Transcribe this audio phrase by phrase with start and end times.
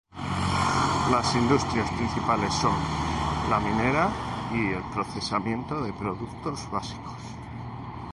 [1.11, 2.73] Las industrias principales son
[3.51, 4.09] la minería
[4.51, 7.19] y el procesamiento de productos básicos.